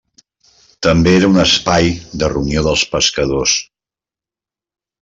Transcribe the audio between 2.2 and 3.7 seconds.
de reunió dels pescadors.